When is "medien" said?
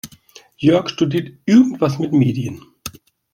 2.11-2.63